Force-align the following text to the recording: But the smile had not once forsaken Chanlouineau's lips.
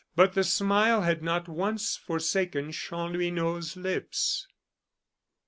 But 0.15 0.33
the 0.33 0.43
smile 0.43 1.03
had 1.03 1.21
not 1.21 1.47
once 1.47 1.95
forsaken 1.95 2.71
Chanlouineau's 2.71 3.77
lips. 3.77 4.47